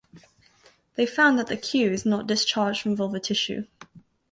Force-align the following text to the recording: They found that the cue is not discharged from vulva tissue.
They 0.95 1.05
found 1.05 1.37
that 1.37 1.45
the 1.45 1.55
cue 1.55 1.91
is 1.91 2.07
not 2.07 2.25
discharged 2.25 2.81
from 2.81 2.95
vulva 2.95 3.19
tissue. 3.19 3.65